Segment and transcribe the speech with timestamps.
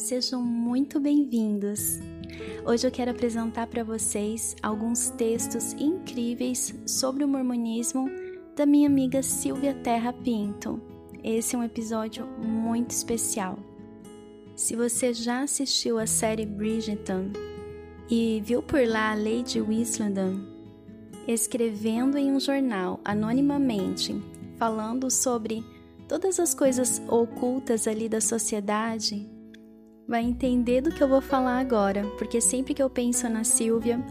[0.00, 1.98] Sejam muito bem-vindos.
[2.64, 8.08] Hoje eu quero apresentar para vocês alguns textos incríveis sobre o mormonismo
[8.56, 10.80] da minha amiga Silvia Terra Pinto.
[11.22, 13.58] Esse é um episódio muito especial.
[14.56, 17.30] Se você já assistiu a série Bridgerton
[18.08, 20.40] e viu por lá a Lady Whistledown
[21.28, 24.18] escrevendo em um jornal anonimamente,
[24.56, 25.62] falando sobre
[26.08, 29.28] todas as coisas ocultas ali da sociedade,
[30.10, 34.04] vai entender do que eu vou falar agora, porque sempre que eu penso na Silvia,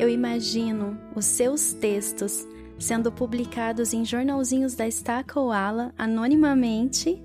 [0.00, 2.44] eu imagino os seus textos
[2.76, 7.22] sendo publicados em jornalzinhos da Estaca Ala anonimamente,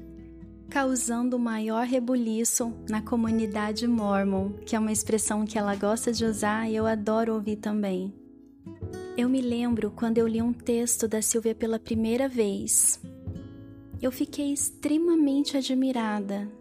[0.69, 6.69] causando maior rebuliço na comunidade mormon, que é uma expressão que ela gosta de usar
[6.69, 8.13] e eu adoro ouvir também.
[9.17, 13.01] Eu me lembro quando eu li um texto da Silvia pela primeira vez.
[13.99, 16.58] Eu fiquei extremamente admirada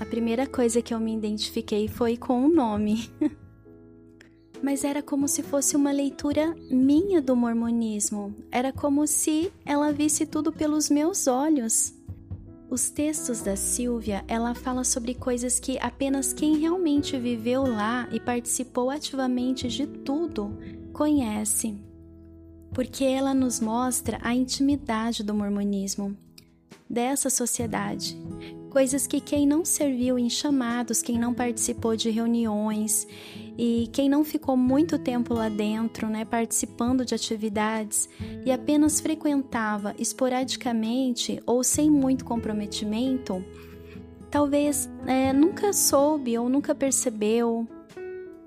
[0.00, 3.10] a primeira coisa que eu me identifiquei foi com o nome.
[4.62, 8.34] Mas era como se fosse uma leitura minha do mormonismo.
[8.50, 11.94] Era como se ela visse tudo pelos meus olhos.
[12.70, 18.20] Os textos da Silvia, ela fala sobre coisas que apenas quem realmente viveu lá e
[18.20, 20.58] participou ativamente de tudo
[20.92, 21.78] conhece.
[22.74, 26.16] Porque ela nos mostra a intimidade do mormonismo,
[26.90, 28.18] dessa sociedade,
[28.68, 33.06] coisas que quem não serviu em chamados, quem não participou de reuniões
[33.56, 38.08] e quem não ficou muito tempo lá dentro, né, participando de atividades
[38.44, 43.44] e apenas frequentava esporadicamente ou sem muito comprometimento,
[44.30, 47.66] talvez é, nunca soube ou nunca percebeu.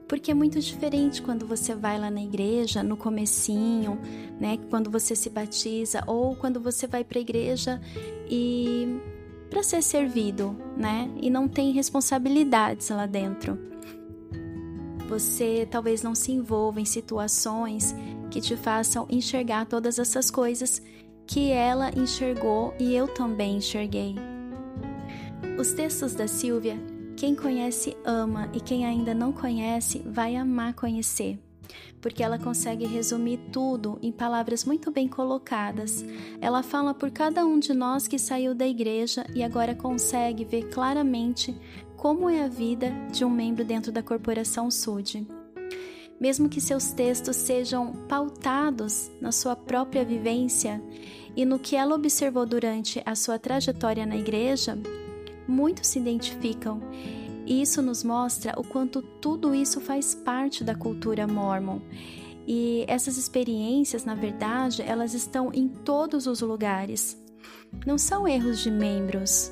[0.08, 3.98] Porque é muito diferente quando você vai lá na igreja no comecinho,
[4.40, 7.82] né, quando você se batiza ou quando você vai para a igreja
[8.30, 9.00] e
[9.52, 13.60] para ser servido, né, e não tem responsabilidades lá dentro.
[15.08, 17.94] Você talvez não se envolva em situações
[18.32, 20.82] que te façam enxergar todas essas coisas
[21.28, 24.16] que ela enxergou e eu também enxerguei.
[25.60, 26.80] Os textos da Silvia
[27.22, 31.38] quem conhece ama e quem ainda não conhece vai amar conhecer,
[32.00, 36.04] porque ela consegue resumir tudo em palavras muito bem colocadas.
[36.40, 40.70] Ela fala por cada um de nós que saiu da igreja e agora consegue ver
[40.70, 41.56] claramente
[41.96, 45.28] como é a vida de um membro dentro da corporação SUD.
[46.20, 50.82] Mesmo que seus textos sejam pautados na sua própria vivência
[51.36, 54.78] e no que ela observou durante a sua trajetória na igreja,
[55.48, 56.82] muitos se identificam.
[57.52, 61.82] Isso nos mostra o quanto tudo isso faz parte da cultura mormon.
[62.48, 67.22] E essas experiências, na verdade, elas estão em todos os lugares.
[67.86, 69.52] Não são erros de membros,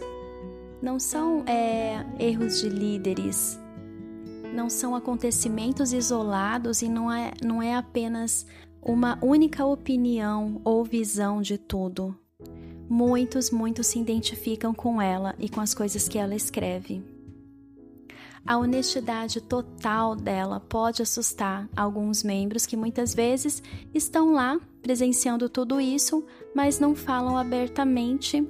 [0.82, 3.60] não são é, erros de líderes,
[4.54, 8.46] não são acontecimentos isolados e não é, não é apenas
[8.82, 12.18] uma única opinião ou visão de tudo.
[12.88, 17.19] Muitos, muitos se identificam com ela e com as coisas que ela escreve.
[18.46, 23.62] A honestidade total dela pode assustar alguns membros que muitas vezes
[23.94, 26.24] estão lá presenciando tudo isso,
[26.56, 28.42] mas não falam abertamente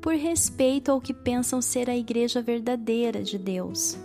[0.00, 3.98] por respeito ao que pensam ser a igreja verdadeira de Deus.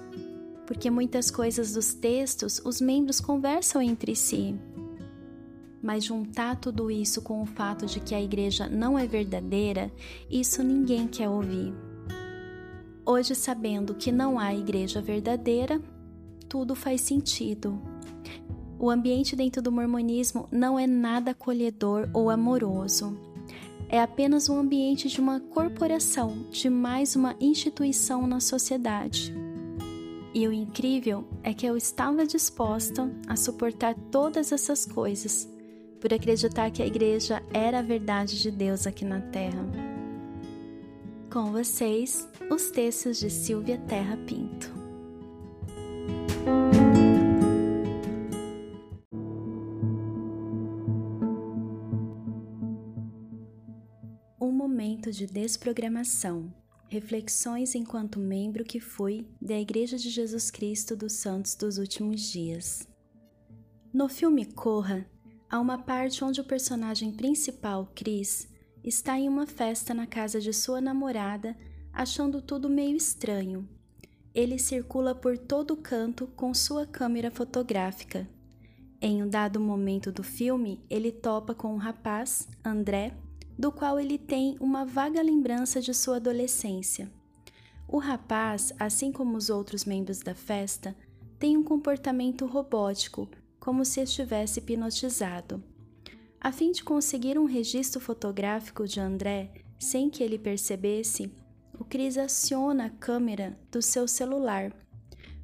[0.66, 4.56] Porque muitas coisas dos textos os membros conversam entre si,
[5.82, 9.92] mas juntar tudo isso com o fato de que a igreja não é verdadeira,
[10.30, 11.74] isso ninguém quer ouvir.
[13.06, 15.82] Hoje, sabendo que não há igreja verdadeira,
[16.48, 17.82] tudo faz sentido.
[18.80, 23.18] O ambiente dentro do mormonismo não é nada acolhedor ou amoroso.
[23.90, 29.34] É apenas um ambiente de uma corporação, de mais uma instituição na sociedade.
[30.34, 35.48] E o incrível é que eu estava disposta a suportar todas essas coisas
[36.00, 39.93] por acreditar que a igreja era a verdade de Deus aqui na Terra.
[41.34, 44.72] Com vocês, os textos de Silvia Terra Pinto.
[54.40, 56.54] Um momento de desprogramação.
[56.88, 62.88] Reflexões enquanto membro que fui da Igreja de Jesus Cristo dos Santos dos Últimos Dias.
[63.92, 65.10] No filme Corra,
[65.50, 68.53] há uma parte onde o personagem principal, Chris,
[68.84, 71.56] está em uma festa na casa de sua namorada,
[71.92, 73.68] achando tudo meio estranho.
[74.34, 78.28] Ele circula por todo o canto com sua câmera fotográfica.
[79.00, 83.14] Em um dado momento do filme, ele topa com um rapaz, André,
[83.58, 87.12] do qual ele tem uma vaga lembrança de sua adolescência.
[87.88, 90.96] O rapaz, assim como os outros membros da festa,
[91.38, 95.64] tem um comportamento robótico, como se estivesse hipnotizado.
[96.44, 101.32] A fim de conseguir um registro fotográfico de André sem que ele percebesse,
[101.80, 104.74] o Cris aciona a câmera do seu celular.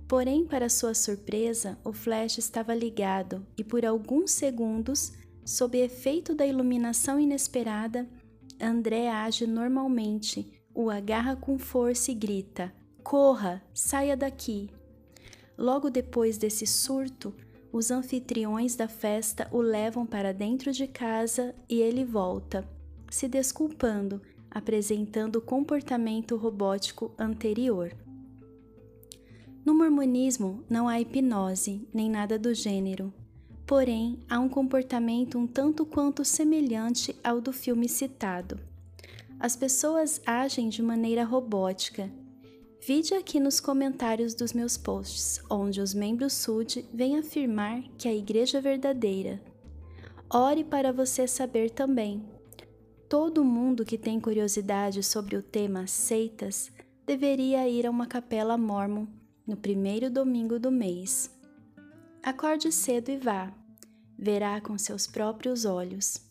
[0.09, 5.13] Porém, para sua surpresa, o flash estava ligado e por alguns segundos,
[5.45, 8.05] sob efeito da iluminação inesperada,
[8.59, 14.69] André age normalmente o agarra com força e grita: Corra, saia daqui!
[15.57, 17.33] Logo depois desse surto,
[17.71, 22.67] os anfitriões da festa o levam para dentro de casa e ele volta,
[23.09, 27.95] se desculpando, apresentando o comportamento robótico anterior.
[29.63, 33.13] No mormonismo não há hipnose nem nada do gênero,
[33.67, 38.59] porém há um comportamento um tanto quanto semelhante ao do filme citado.
[39.39, 42.09] As pessoas agem de maneira robótica.
[42.81, 48.13] Vide aqui nos comentários dos meus posts, onde os membros SUD vêm afirmar que a
[48.13, 49.41] igreja é verdadeira.
[50.31, 52.23] Ore para você saber também.
[53.09, 56.71] Todo mundo que tem curiosidade sobre o tema seitas
[57.05, 59.07] deveria ir a uma capela mormon
[59.45, 61.29] no primeiro domingo do mês.
[62.23, 63.53] Acorde cedo e vá.
[64.17, 66.21] Verá com seus próprios olhos.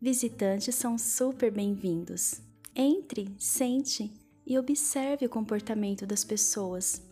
[0.00, 2.42] Visitantes são super bem-vindos.
[2.74, 7.06] Entre, sente e observe o comportamento das pessoas.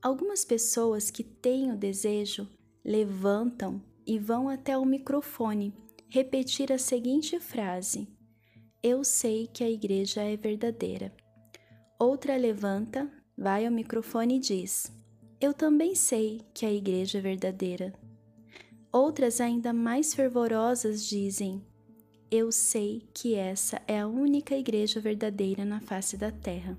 [0.00, 2.48] Algumas pessoas que têm o desejo
[2.84, 5.74] levantam e vão até o microfone
[6.08, 8.06] repetir a seguinte frase:
[8.80, 11.12] Eu sei que a igreja é verdadeira.
[11.98, 14.92] Outra levanta, vai ao microfone e diz:
[15.40, 17.92] Eu também sei que a igreja é verdadeira.
[18.92, 21.60] Outras, ainda mais fervorosas, dizem:
[22.32, 26.78] eu sei que essa é a única igreja verdadeira na face da terra.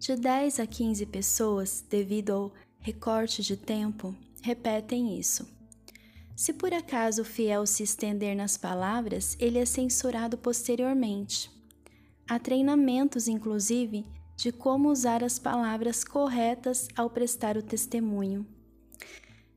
[0.00, 4.12] De 10 a 15 pessoas, devido ao recorte de tempo,
[4.42, 5.48] repetem isso.
[6.34, 11.48] Se por acaso o fiel se estender nas palavras, ele é censurado posteriormente.
[12.28, 14.04] Há treinamentos, inclusive,
[14.36, 18.44] de como usar as palavras corretas ao prestar o testemunho.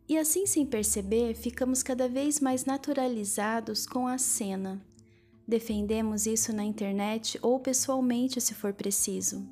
[0.08, 4.82] E assim, sem perceber, ficamos cada vez mais naturalizados com a cena.
[5.48, 9.46] Defendemos isso na internet ou pessoalmente, se for preciso.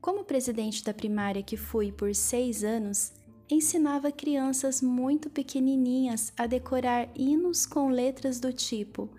[0.00, 3.12] Como presidente da primária que fui por seis anos,
[3.50, 9.10] ensinava crianças muito pequenininhas a decorar hinos com letras do tipo: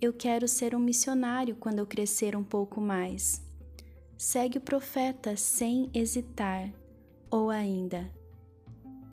[0.00, 3.42] Eu quero ser um missionário quando eu crescer um pouco mais.
[4.16, 6.72] Segue o profeta sem hesitar.
[7.30, 8.10] Ou ainda,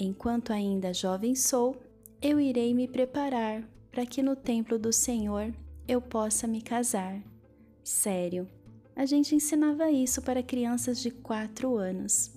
[0.03, 1.81] Enquanto ainda jovem sou,
[2.21, 5.53] eu irei me preparar para que no templo do Senhor
[5.87, 7.23] eu possa me casar.
[7.85, 8.45] Sério,
[8.97, 12.33] a gente ensinava isso para crianças de 4 anos.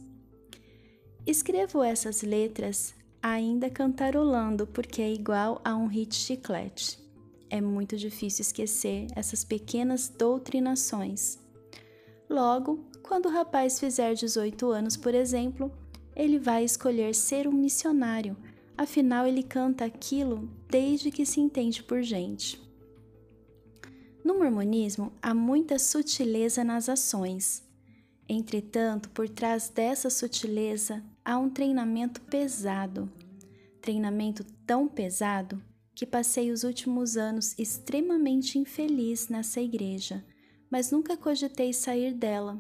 [1.27, 7.01] Escrevo essas letras ainda cantarolando porque é igual a um hit chiclete.
[7.51, 11.37] É muito difícil esquecer essas pequenas doutrinações.
[12.31, 15.73] Logo, quando o rapaz fizer 18 anos, por exemplo,
[16.17, 18.35] ele vai escolher ser um missionário,
[18.77, 22.59] afinal ele canta aquilo desde que se entende por gente.
[24.25, 27.63] No mormonismo há muita sutileza nas ações.
[28.29, 33.13] Entretanto, por trás dessa sutileza há um treinamento pesado.
[33.81, 35.63] Treinamento tão pesado
[35.95, 40.25] que passei os últimos anos extremamente infeliz nessa igreja,
[40.69, 42.59] mas nunca cogitei sair dela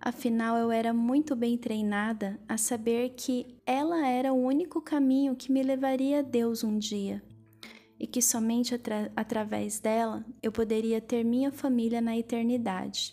[0.00, 5.50] Afinal, eu era muito bem treinada a saber que ela era o único caminho que
[5.50, 7.22] me levaria a Deus um dia
[7.98, 13.12] e que somente atra através dela eu poderia ter minha família na eternidade.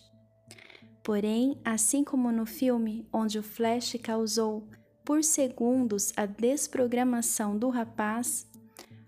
[1.04, 4.68] Porém, assim como no filme onde o Flash causou
[5.04, 8.48] por segundos a desprogramação do rapaz,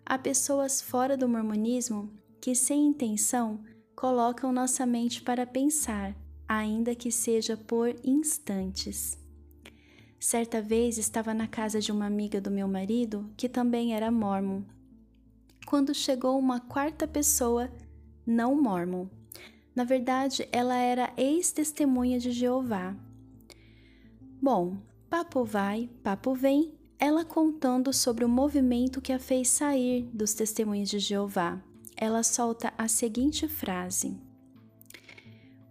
[0.06, 3.64] há pessoas fora do mormonismo que, sem intenção,
[3.96, 6.16] colocam nossa mente para pensar
[6.48, 9.18] ainda que seja por instantes.
[10.20, 14.64] Certa vez estava na casa de uma amiga do meu marido, que também era mormon,
[15.66, 17.70] quando chegou uma quarta pessoa
[18.26, 19.08] não mormon.
[19.76, 22.96] Na verdade, ela era ex-testemunha de Jeová.
[24.42, 24.78] Bom,
[25.10, 30.90] papo vai, papo vem, ela contando sobre o movimento que a fez sair dos testemunhos
[30.90, 31.62] de Jeová.
[31.96, 34.18] Ela solta a seguinte frase: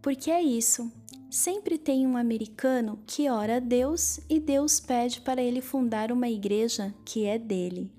[0.07, 0.89] porque é isso.
[1.29, 6.29] Sempre tem um americano que ora a Deus e Deus pede para ele fundar uma
[6.29, 7.91] igreja que é dele.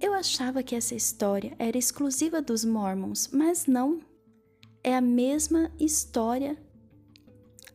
[0.00, 4.00] Eu achava que essa história era exclusiva dos Mormons, mas não.
[4.82, 6.56] É a mesma história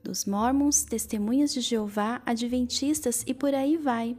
[0.04, 4.18] dos Mormons, Testemunhas de Jeová, Adventistas e por aí vai.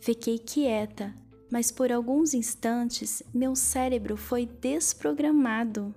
[0.00, 1.14] Fiquei quieta,
[1.52, 5.94] mas por alguns instantes meu cérebro foi desprogramado.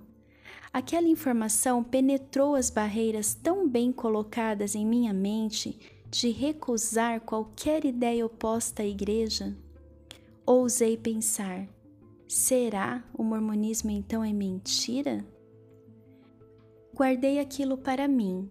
[0.72, 5.78] Aquela informação penetrou as barreiras tão bem colocadas em minha mente
[6.10, 9.56] de recusar qualquer ideia oposta à igreja.
[10.44, 11.68] Ousei pensar:
[12.26, 15.24] será o mormonismo então é mentira?
[16.94, 18.50] Guardei aquilo para mim.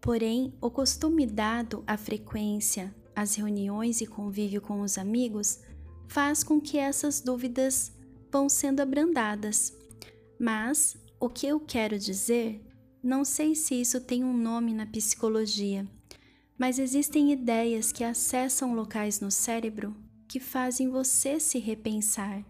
[0.00, 5.60] Porém, o costume dado à frequência, às reuniões e convívio com os amigos
[6.06, 7.92] faz com que essas dúvidas
[8.30, 9.76] vão sendo abrandadas.
[10.38, 12.64] Mas o que eu quero dizer,
[13.02, 15.86] não sei se isso tem um nome na psicologia,
[16.58, 19.94] mas existem ideias que acessam locais no cérebro
[20.28, 22.44] que fazem você se repensar,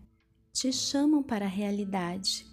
[0.52, 2.46] te chamam para a realidade.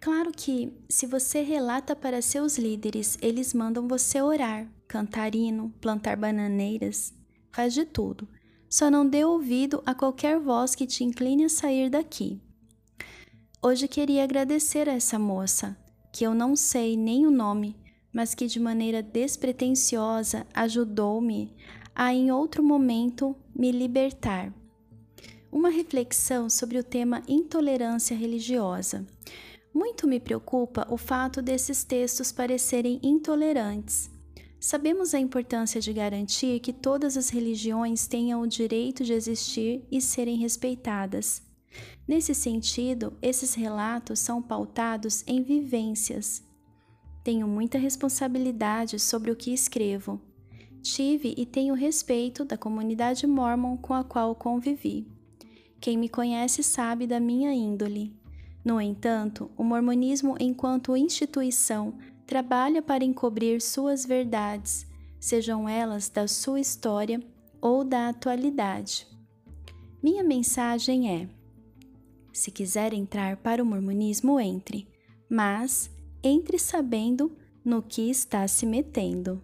[0.00, 6.16] Claro que, se você relata para seus líderes, eles mandam você orar, cantar hino, plantar
[6.16, 7.14] bananeiras,
[7.52, 8.28] faz de tudo.
[8.68, 12.40] Só não dê ouvido a qualquer voz que te incline a sair daqui.
[13.64, 15.76] Hoje queria agradecer a essa moça,
[16.12, 17.76] que eu não sei nem o nome,
[18.12, 21.54] mas que de maneira despretensiosa ajudou-me
[21.94, 24.52] a, em outro momento, me libertar.
[25.50, 29.06] Uma reflexão sobre o tema intolerância religiosa.
[29.72, 34.10] Muito me preocupa o fato desses textos parecerem intolerantes.
[34.58, 40.00] Sabemos a importância de garantir que todas as religiões tenham o direito de existir e
[40.00, 41.51] serem respeitadas.
[42.06, 46.42] Nesse sentido, esses relatos são pautados em vivências,
[47.24, 50.20] tenho muita responsabilidade sobre o que escrevo.
[50.82, 55.06] Tive e tenho respeito da comunidade mormon com a qual convivi.
[55.80, 58.12] Quem me conhece sabe da minha índole.
[58.64, 61.94] No entanto, o mormonismo, enquanto instituição,
[62.26, 64.86] trabalha para encobrir suas verdades,
[65.20, 67.22] sejam elas da sua história
[67.60, 69.06] ou da atualidade.
[70.02, 71.28] Minha mensagem é:
[72.32, 74.88] se quiser entrar para o mormonismo, entre,
[75.28, 75.90] mas
[76.22, 79.42] entre sabendo no que está se metendo.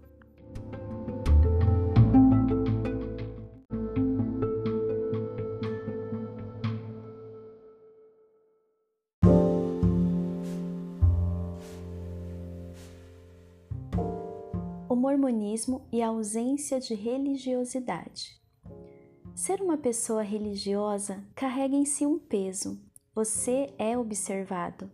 [14.88, 18.38] O mormonismo e a ausência de religiosidade.
[19.38, 22.76] Ser uma pessoa religiosa carrega em si um peso.
[23.14, 24.90] Você é observado,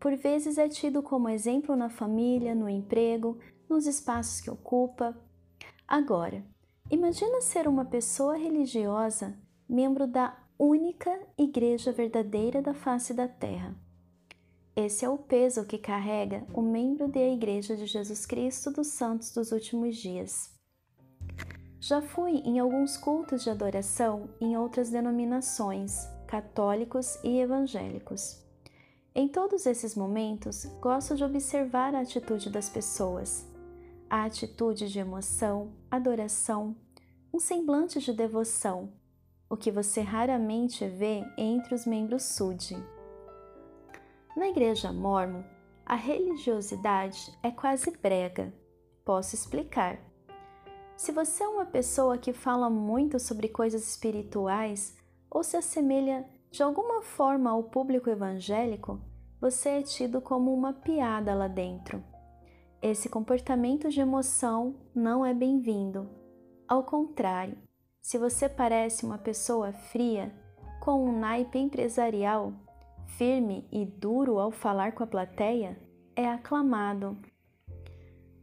[0.00, 5.16] por vezes é tido como exemplo na família, no emprego, nos espaços que ocupa.
[5.86, 6.44] Agora,
[6.90, 13.72] imagina ser uma pessoa religiosa, membro da única igreja verdadeira da face da terra.
[14.74, 19.32] Esse é o peso que carrega o membro da Igreja de Jesus Cristo dos Santos
[19.32, 20.59] dos Últimos Dias.
[21.80, 28.38] Já fui em alguns cultos de adoração em outras denominações, católicos e evangélicos.
[29.14, 33.50] Em todos esses momentos, gosto de observar a atitude das pessoas,
[34.10, 36.76] a atitude de emoção, adoração,
[37.32, 38.92] um semblante de devoção,
[39.48, 42.76] o que você raramente vê entre os membros SUD.
[44.36, 45.42] Na igreja mormon,
[45.86, 48.52] a religiosidade é quase brega.
[49.02, 50.09] Posso explicar.
[51.00, 54.94] Se você é uma pessoa que fala muito sobre coisas espirituais
[55.30, 59.00] ou se assemelha de alguma forma ao público evangélico,
[59.40, 62.04] você é tido como uma piada lá dentro.
[62.82, 66.06] Esse comportamento de emoção não é bem-vindo.
[66.68, 67.56] Ao contrário,
[68.02, 70.30] se você parece uma pessoa fria,
[70.80, 72.52] com um naipe empresarial,
[73.16, 75.80] firme e duro ao falar com a plateia,
[76.14, 77.16] é aclamado.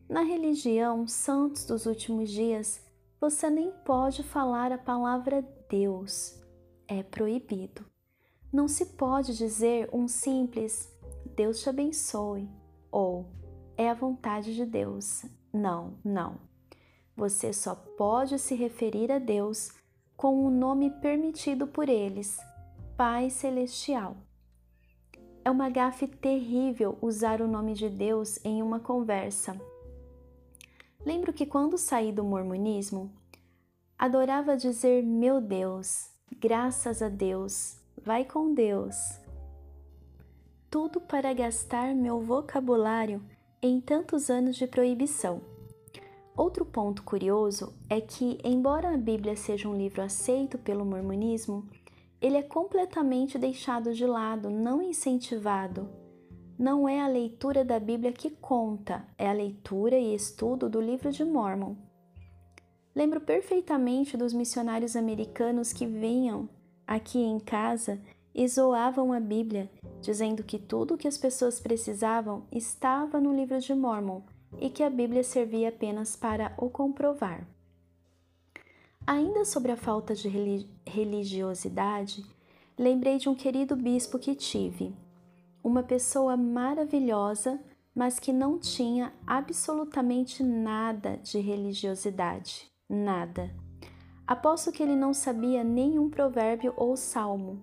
[0.09, 2.81] Na religião Santos dos Últimos Dias,
[3.19, 6.41] você nem pode falar a palavra Deus.
[6.87, 7.85] É proibido.
[8.51, 10.89] Não se pode dizer um simples
[11.35, 12.49] Deus te abençoe
[12.89, 13.25] ou
[13.75, 15.25] é a vontade de Deus.
[15.51, 16.39] Não, não.
[17.13, 19.73] Você só pode se referir a Deus
[20.15, 22.39] com o nome permitido por eles,
[22.95, 24.15] Pai Celestial.
[25.43, 29.59] É uma gafe terrível usar o nome de Deus em uma conversa.
[31.07, 33.09] Lembro que quando saí do mormonismo,
[33.97, 38.97] adorava dizer meu Deus, graças a Deus, vai com Deus.
[40.69, 43.23] Tudo para gastar meu vocabulário
[43.61, 45.41] em tantos anos de proibição.
[46.35, 51.69] Outro ponto curioso é que, embora a Bíblia seja um livro aceito pelo mormonismo,
[52.19, 55.87] ele é completamente deixado de lado, não incentivado.
[56.57, 61.11] Não é a leitura da Bíblia que conta, é a leitura e estudo do livro
[61.11, 61.75] de Mormon.
[62.95, 66.49] Lembro perfeitamente dos missionários americanos que vinham
[66.87, 68.01] aqui em casa
[68.33, 69.69] e zoavam a Bíblia,
[70.01, 74.21] dizendo que tudo o que as pessoas precisavam estava no livro de Mormon
[74.59, 77.47] e que a Bíblia servia apenas para o comprovar.
[79.05, 80.27] Ainda sobre a falta de
[80.85, 82.25] religiosidade,
[82.77, 84.93] lembrei de um querido bispo que tive,
[85.67, 87.59] uma pessoa maravilhosa,
[87.93, 93.53] mas que não tinha absolutamente nada de religiosidade, nada.
[94.25, 97.59] Aposto que ele não sabia nenhum provérbio ou salmo.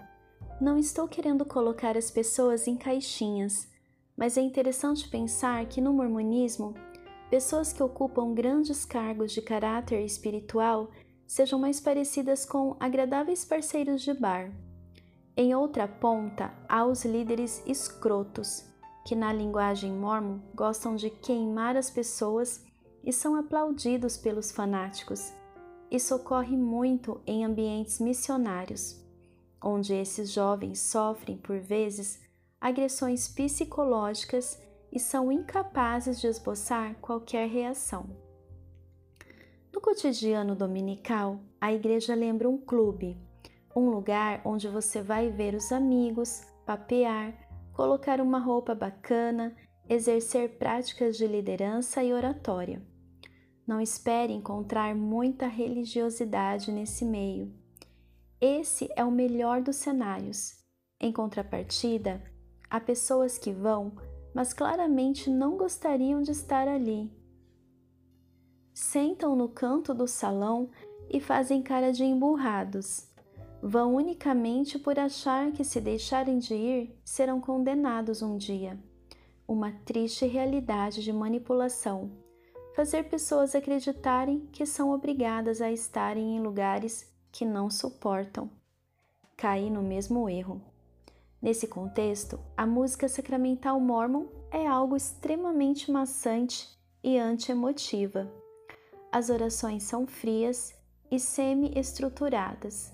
[0.61, 3.73] Não estou querendo colocar as pessoas em caixinhas,
[4.14, 6.75] mas é interessante pensar que no mormonismo,
[7.30, 10.90] pessoas que ocupam grandes cargos de caráter espiritual
[11.26, 14.52] sejam mais parecidas com agradáveis parceiros de bar.
[15.37, 18.64] Em outra ponta, há os líderes escrotos,
[19.05, 22.64] que na linguagem mormon gostam de queimar as pessoas
[23.03, 25.33] e são aplaudidos pelos fanáticos.
[25.91, 29.05] Isso ocorre muito em ambientes missionários,
[29.61, 32.23] onde esses jovens sofrem, por vezes,
[32.61, 34.62] agressões psicológicas
[34.93, 38.07] e são incapazes de esboçar qualquer reação.
[39.73, 43.19] No cotidiano dominical, a igreja lembra um clube,
[43.75, 47.35] um lugar onde você vai ver os amigos, papear,
[47.73, 49.54] colocar uma roupa bacana,
[49.88, 52.83] exercer práticas de liderança e oratória.
[53.66, 57.52] Não espere encontrar muita religiosidade nesse meio.
[58.40, 60.62] Esse é o melhor dos cenários.
[61.00, 62.23] Em contrapartida,
[62.69, 63.93] há pessoas que vão,
[64.35, 67.11] mas claramente não gostariam de estar ali
[68.75, 70.69] sentam no canto do salão
[71.09, 73.09] e fazem cara de emburrados.
[73.66, 78.78] Vão unicamente por achar que, se deixarem de ir, serão condenados um dia.
[79.49, 82.11] Uma triste realidade de manipulação.
[82.77, 88.50] Fazer pessoas acreditarem que são obrigadas a estarem em lugares que não suportam.
[89.37, 90.61] Cair no mesmo erro.
[91.40, 96.68] Nesse contexto, a música sacramental mormon é algo extremamente maçante
[97.03, 98.31] e anti-emotiva
[99.14, 100.74] as orações são frias
[101.09, 102.93] e semi-estruturadas.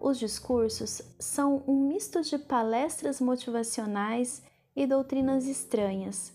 [0.00, 4.42] Os discursos são um misto de palestras motivacionais
[4.74, 6.32] e doutrinas estranhas,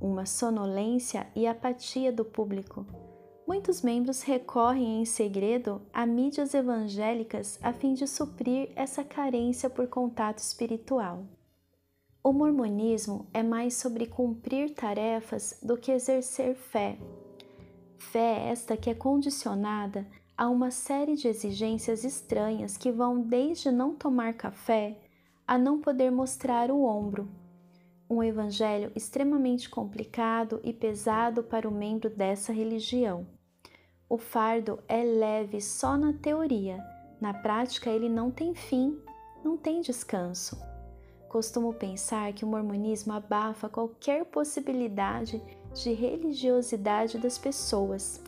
[0.00, 2.86] uma sonolência e apatia do público.
[3.46, 9.86] Muitos membros recorrem em segredo a mídias evangélicas a fim de suprir essa carência por
[9.86, 11.24] contato espiritual.
[12.24, 16.98] O mormonismo é mais sobre cumprir tarefas do que exercer fé
[17.98, 20.06] Fé esta que é condicionada
[20.36, 24.98] a uma série de exigências estranhas que vão desde não tomar café
[25.46, 27.28] a não poder mostrar o ombro.
[28.08, 33.26] Um evangelho extremamente complicado e pesado para o membro dessa religião.
[34.08, 36.84] O fardo é leve só na teoria,
[37.20, 38.98] na prática ele não tem fim,
[39.44, 40.60] não tem descanso.
[41.28, 45.42] Costumo pensar que o mormonismo abafa qualquer possibilidade
[45.74, 48.22] de religiosidade das pessoas.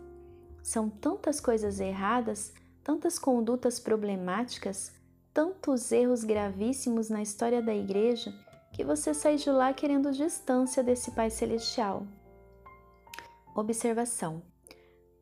[0.62, 4.92] São tantas coisas erradas, tantas condutas problemáticas,
[5.32, 8.32] tantos erros gravíssimos na história da igreja
[8.72, 12.06] que você sai de lá querendo distância desse Pai Celestial.
[13.54, 14.42] Observação: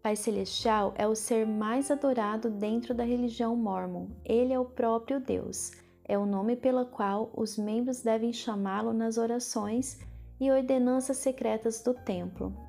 [0.03, 4.09] Pai Celestial é o ser mais adorado dentro da religião mormon.
[4.25, 5.73] Ele é o próprio Deus.
[6.05, 9.99] É o nome pelo qual os membros devem chamá-lo nas orações
[10.39, 12.66] e ordenanças secretas do templo.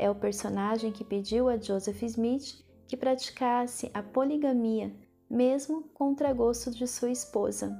[0.00, 4.94] É o personagem que pediu a Joseph Smith que praticasse a poligamia,
[5.28, 7.76] mesmo contra gosto de sua esposa.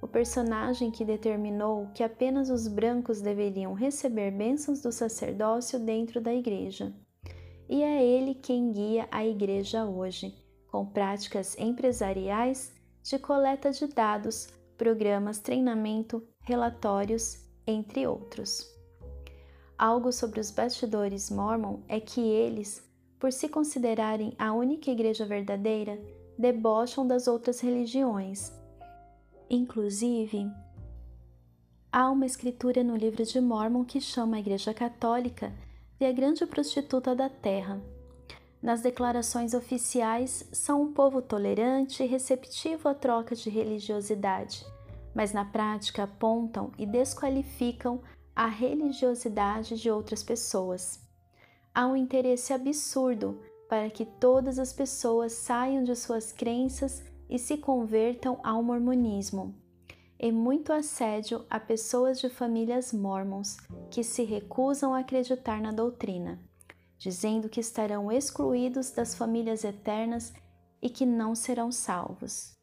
[0.00, 6.32] O personagem que determinou que apenas os brancos deveriam receber bênçãos do sacerdócio dentro da
[6.32, 6.94] igreja.
[7.68, 10.32] E é ele quem guia a igreja hoje,
[10.70, 18.77] com práticas empresariais de coleta de dados, programas, treinamento, relatórios entre outros.
[19.78, 22.82] Algo sobre os bastidores mormon é que eles,
[23.16, 26.00] por se considerarem a única igreja verdadeira,
[26.36, 28.52] debocham das outras religiões.
[29.48, 30.50] Inclusive,
[31.92, 35.52] há uma escritura no livro de Mormon que chama a Igreja Católica
[35.96, 37.80] de a grande prostituta da terra.
[38.60, 44.66] Nas declarações oficiais, são um povo tolerante e receptivo à troca de religiosidade
[45.18, 48.00] mas na prática apontam e desqualificam
[48.38, 51.00] a religiosidade de outras pessoas.
[51.74, 57.56] Há um interesse absurdo para que todas as pessoas saiam de suas crenças e se
[57.56, 59.56] convertam ao mormonismo.
[60.20, 63.56] e muito assédio a pessoas de famílias mormons
[63.90, 66.40] que se recusam a acreditar na doutrina,
[66.96, 70.32] dizendo que estarão excluídos das famílias eternas
[70.82, 72.57] e que não serão salvos.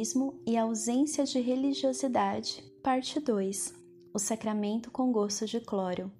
[0.00, 3.74] Mormonismo e ausência de religiosidade, parte 2
[4.14, 6.10] O sacramento com gosto de cloro.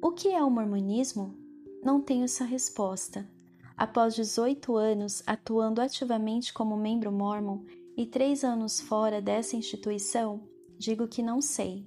[0.00, 1.34] O que é o mormonismo?
[1.82, 3.28] Não tenho essa resposta.
[3.76, 7.64] Após 18 anos atuando ativamente como membro mormon
[7.96, 10.40] e três anos fora dessa instituição,
[10.78, 11.84] digo que não sei.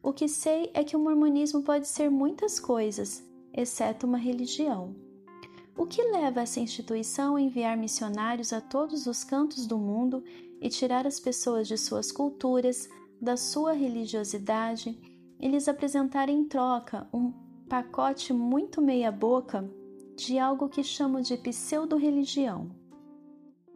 [0.00, 4.94] O que sei é que o mormonismo pode ser muitas coisas, exceto uma religião.
[5.76, 10.22] O que leva essa instituição a enviar missionários a todos os cantos do mundo
[10.60, 12.88] e tirar as pessoas de suas culturas,
[13.20, 14.98] da sua religiosidade
[15.38, 17.32] e lhes apresentar em troca um
[17.68, 19.68] pacote muito meia-boca
[20.16, 22.70] de algo que chamo de pseudo-religião?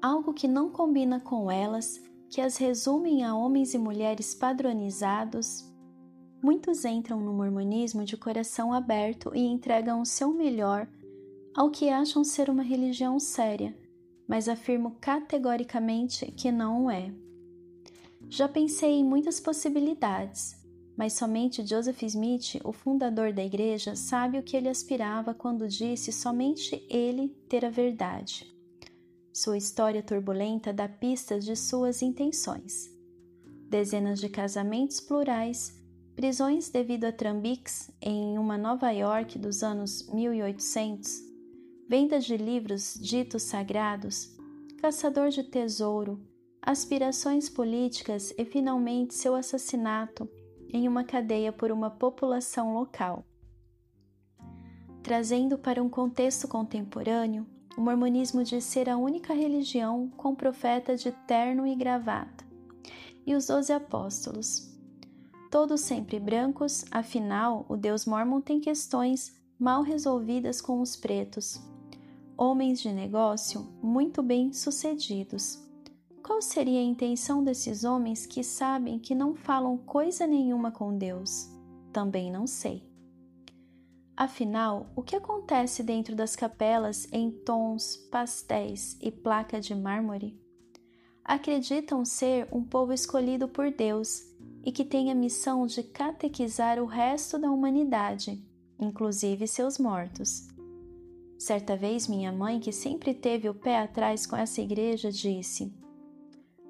[0.03, 5.73] Algo que não combina com elas, que as resumem a homens e mulheres padronizados.
[6.43, 10.87] Muitos entram no mormonismo de coração aberto e entregam o seu melhor
[11.55, 13.77] ao que acham ser uma religião séria,
[14.27, 17.13] mas afirmo categoricamente que não é.
[18.29, 20.57] Já pensei em muitas possibilidades,
[20.97, 26.13] mas somente Joseph Smith, o fundador da igreja, sabe o que ele aspirava quando disse
[26.13, 28.53] somente ele ter a verdade.
[29.33, 32.91] Sua história turbulenta dá pistas de suas intenções.
[33.69, 35.83] Dezenas de casamentos plurais,
[36.15, 41.34] prisões devido a trambiques em uma Nova York dos anos 1800,
[41.89, 44.35] venda de livros ditos sagrados,
[44.81, 46.21] caçador de tesouro,
[46.61, 50.29] aspirações políticas e finalmente seu assassinato
[50.73, 53.25] em uma cadeia por uma população local.
[55.03, 61.13] Trazendo para um contexto contemporâneo, o mormonismo diz ser a única religião com profeta de
[61.27, 62.45] terno e gravata,
[63.27, 64.73] e os doze apóstolos.
[65.51, 71.61] Todos sempre brancos, afinal, o Deus mormon tem questões mal resolvidas com os pretos,
[72.37, 75.63] homens de negócio muito bem sucedidos.
[76.23, 81.51] Qual seria a intenção desses homens que sabem que não falam coisa nenhuma com Deus?
[81.93, 82.83] Também não sei.
[84.17, 90.41] Afinal, o que acontece dentro das capelas em tons, pastéis e placa de mármore?
[91.25, 94.23] Acreditam ser um povo escolhido por Deus
[94.65, 98.43] e que tem a missão de catequizar o resto da humanidade,
[98.79, 100.54] inclusive seus mortos.
[101.45, 105.71] Certa vez, minha mãe, que sempre teve o pé atrás com essa igreja, disse: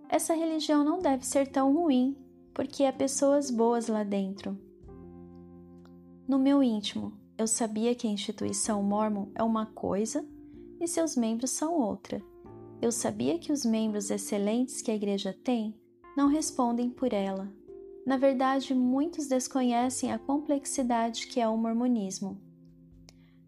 [0.09, 2.17] Essa religião não deve ser tão ruim,
[2.53, 4.59] porque há pessoas boas lá dentro.
[6.27, 10.27] No meu íntimo, eu sabia que a instituição mormon é uma coisa
[10.81, 12.21] e seus membros são outra.
[12.83, 15.73] Eu sabia que os membros excelentes que a igreja tem
[16.17, 17.49] não respondem por ela.
[18.05, 22.43] Na verdade, muitos desconhecem a complexidade que é o mormonismo.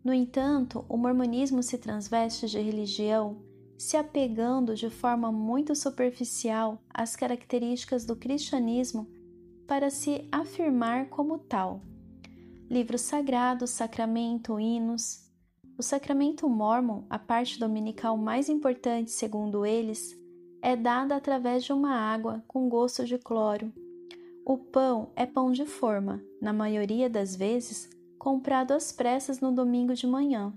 [0.06, 3.38] No entanto, o mormonismo se transveste de religião,
[3.76, 9.08] se apegando de forma muito superficial às características do cristianismo
[9.66, 11.80] para se afirmar como tal.
[12.70, 15.28] Livros sagrados, sacramento, hinos.
[15.76, 20.16] O sacramento mormon, a parte dominical mais importante segundo eles,
[20.62, 23.72] é dada através de uma água com gosto de cloro.
[24.44, 29.94] O pão é pão de forma, na maioria das vezes comprado às pressas no domingo
[29.94, 30.52] de manhã.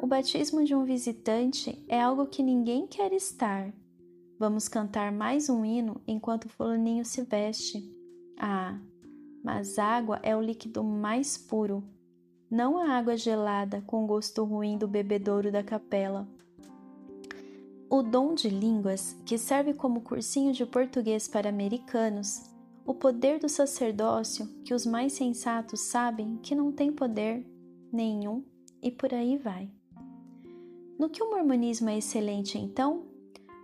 [0.00, 3.72] O batismo de um visitante é algo que ninguém quer estar.
[4.38, 7.82] Vamos cantar mais um hino enquanto o fulaninho se veste.
[8.38, 8.78] Ah,
[9.42, 11.82] mas água é o líquido mais puro,
[12.50, 16.26] não a água gelada com gosto ruim do bebedouro da capela.
[17.90, 22.42] O dom de línguas, que serve como cursinho de português para americanos,
[22.88, 27.46] o poder do sacerdócio, que os mais sensatos sabem que não tem poder
[27.92, 28.42] nenhum,
[28.80, 29.70] e por aí vai.
[30.98, 33.04] No que o mormonismo é excelente, então?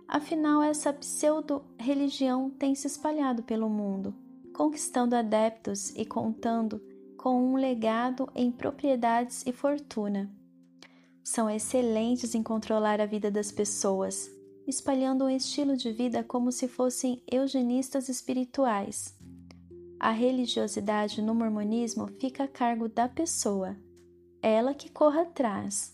[0.07, 4.13] Afinal, essa pseudo-religião tem se espalhado pelo mundo,
[4.53, 6.79] conquistando adeptos e contando
[7.17, 10.31] com um legado em propriedades e fortuna.
[11.23, 14.29] São excelentes em controlar a vida das pessoas,
[14.67, 19.14] espalhando um estilo de vida como se fossem eugenistas espirituais.
[19.99, 23.75] A religiosidade no mormonismo fica a cargo da pessoa,
[24.41, 25.93] ela que corra atrás.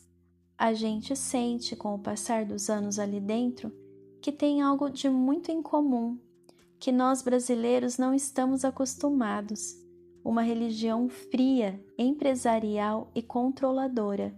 [0.57, 3.71] a gente sente com o passar dos anos ali dentro
[4.21, 6.17] que tem algo de muito incomum,
[6.79, 9.75] que nós brasileiros não estamos acostumados.
[10.23, 14.31] Uma religião fria, empresarial e controladora.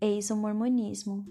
[0.00, 1.26] Eis o mormonismo.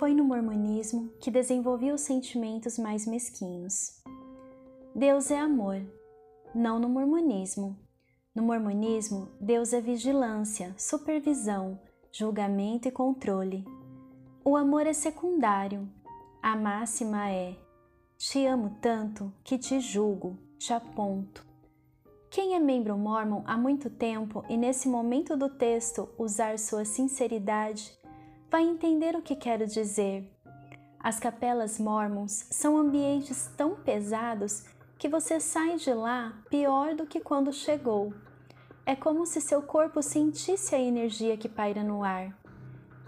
[0.00, 4.02] Foi no mormonismo que desenvolvi os sentimentos mais mesquinhos.
[4.94, 5.78] Deus é amor,
[6.54, 7.78] não no mormonismo.
[8.34, 11.78] No mormonismo, Deus é vigilância, supervisão,
[12.10, 13.62] julgamento e controle.
[14.42, 15.86] O amor é secundário.
[16.42, 17.54] A máxima é:
[18.16, 21.46] Te amo tanto que te julgo, te aponto.
[22.30, 27.99] Quem é membro mormon há muito tempo e nesse momento do texto usar sua sinceridade
[28.50, 30.28] vai entender o que quero dizer.
[30.98, 34.64] As capelas mormons são ambientes tão pesados
[34.98, 38.12] que você sai de lá pior do que quando chegou.
[38.84, 42.36] É como se seu corpo sentisse a energia que paira no ar.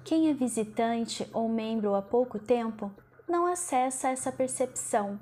[0.04, 2.90] Quem é visitante ou membro há pouco tempo
[3.28, 5.18] não acessa essa percepção,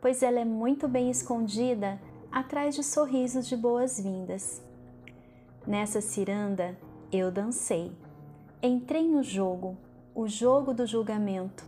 [0.00, 2.00] pois ela é muito bem escondida
[2.30, 4.62] atrás de sorrisos de boas-vindas.
[5.66, 6.78] Nessa ciranda,
[7.12, 8.05] eu dancei.
[8.62, 9.76] Entrei no jogo,
[10.14, 11.62] o jogo do julgamento.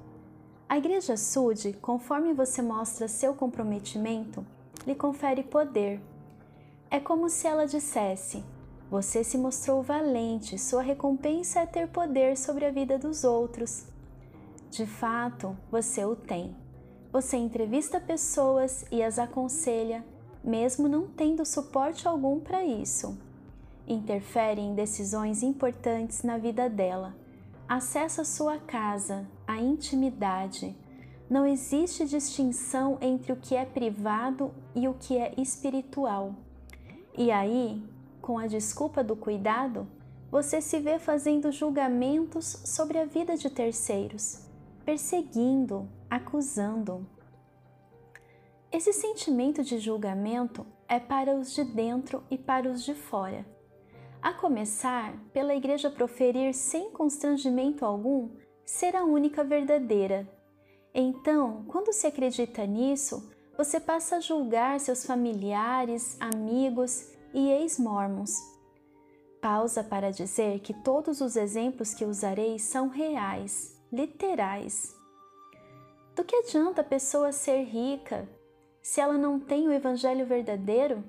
[0.67, 4.45] A Igreja Sud, conforme você mostra seu comprometimento,
[4.87, 6.01] lhe confere poder.
[6.91, 8.43] É como se ela dissesse:
[8.91, 13.87] Você se mostrou valente, sua recompensa é ter poder sobre a vida dos outros.
[14.71, 16.57] De fato, você o tem.
[17.13, 20.03] Você entrevista pessoas e as aconselha,
[20.43, 23.28] mesmo não tendo suporte algum para isso
[23.89, 27.17] interfere em decisões importantes na vida dela.
[27.69, 30.77] Acessa sua casa, a intimidade.
[31.29, 36.35] Não existe distinção entre o que é privado e o que é espiritual.
[37.17, 37.83] E aí,
[38.23, 39.87] com a desculpa do cuidado,
[40.31, 44.47] você se vê fazendo julgamentos sobre a vida de terceiros,
[44.85, 47.07] perseguindo, acusando.
[48.71, 53.58] Esse sentimento de julgamento é para os de dentro e para os de fora.
[54.29, 58.29] A começar pela Igreja proferir sem constrangimento algum
[58.63, 60.29] ser a única verdadeira.
[60.93, 68.35] Então, quando se acredita nisso, você passa a julgar seus familiares, amigos e ex-mormons.
[69.41, 74.95] Pausa para dizer que todos os exemplos que usarei são reais, literais.
[76.15, 78.29] Do que adianta a pessoa ser rica
[78.83, 81.03] se ela não tem o Evangelho verdadeiro?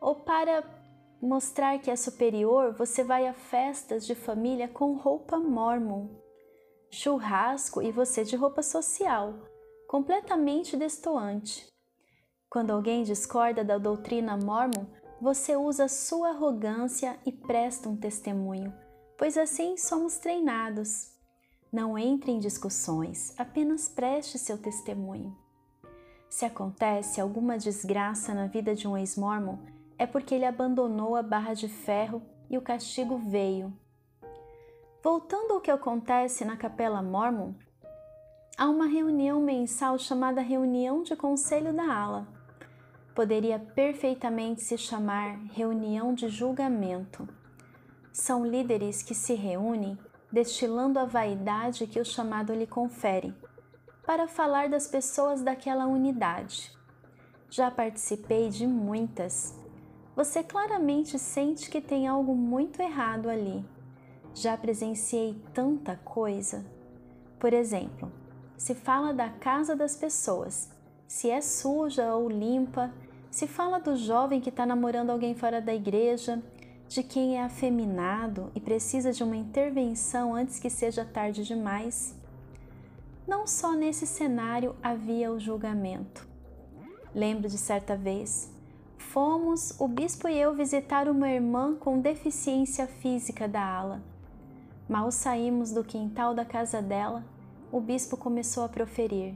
[0.00, 0.77] Ou para
[1.20, 6.08] mostrar que é superior, você vai a festas de família com roupa mormon,
[6.90, 9.34] churrasco e você de roupa social,
[9.88, 11.66] completamente destoante.
[12.48, 14.86] Quando alguém discorda da doutrina mormon,
[15.20, 18.72] você usa sua arrogância e presta um testemunho,
[19.18, 21.12] pois assim somos treinados.
[21.70, 25.36] Não entre em discussões, apenas preste seu testemunho.
[26.30, 29.58] Se acontece alguma desgraça na vida de um ex-mormon,
[29.98, 33.72] é porque ele abandonou a barra de ferro e o castigo veio.
[35.02, 37.54] Voltando ao que acontece na Capela Mormon,
[38.56, 42.28] há uma reunião mensal chamada Reunião de Conselho da Ala.
[43.14, 47.28] Poderia perfeitamente se chamar Reunião de Julgamento.
[48.12, 49.98] São líderes que se reúnem
[50.30, 53.34] destilando a vaidade que o chamado lhe confere,
[54.04, 56.72] para falar das pessoas daquela unidade.
[57.50, 59.57] Já participei de muitas
[60.18, 63.64] você claramente sente que tem algo muito errado ali.
[64.34, 66.66] Já presenciei tanta coisa.
[67.38, 68.10] Por exemplo,
[68.56, 70.72] se fala da casa das pessoas,
[71.06, 72.92] se é suja ou limpa,
[73.30, 76.42] se fala do jovem que está namorando alguém fora da igreja,
[76.88, 82.18] de quem é afeminado e precisa de uma intervenção antes que seja tarde demais.
[83.24, 86.26] Não só nesse cenário havia o julgamento.
[87.14, 88.57] Lembro de certa vez
[88.98, 94.02] Fomos, o bispo e eu, visitar uma irmã com deficiência física da ala.
[94.88, 97.24] Mal saímos do quintal da casa dela,
[97.70, 99.34] o bispo começou a proferir: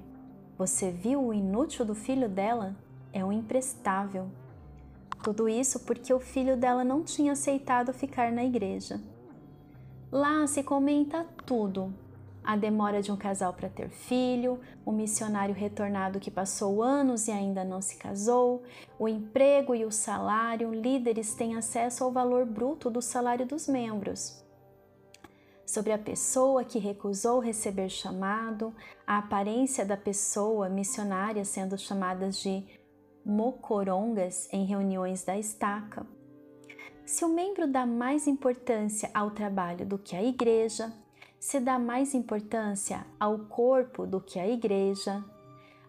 [0.58, 2.76] Você viu o inútil do filho dela?
[3.12, 4.28] É um imprestável.
[5.22, 9.00] Tudo isso porque o filho dela não tinha aceitado ficar na igreja.
[10.10, 11.94] Lá se comenta tudo.
[12.44, 17.30] A demora de um casal para ter filho, o missionário retornado que passou anos e
[17.30, 18.62] ainda não se casou,
[18.98, 24.42] o emprego e o salário, líderes têm acesso ao valor bruto do salário dos membros.
[25.64, 28.74] Sobre a pessoa que recusou receber chamado,
[29.06, 32.66] a aparência da pessoa missionária sendo chamadas de
[33.24, 36.04] mocorongas em reuniões da estaca.
[37.06, 40.92] Se o membro dá mais importância ao trabalho do que à igreja,
[41.42, 45.24] se dá mais importância ao corpo do que à igreja,